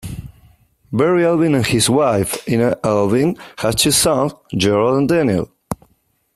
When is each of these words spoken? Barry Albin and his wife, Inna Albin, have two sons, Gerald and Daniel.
Barry 0.91 1.23
Albin 1.23 1.53
and 1.53 1.67
his 1.67 1.87
wife, 1.87 2.43
Inna 2.49 2.75
Albin, 2.83 3.37
have 3.59 3.75
two 3.75 3.91
sons, 3.91 4.33
Gerald 4.57 4.97
and 4.97 5.07
Daniel. 5.07 5.51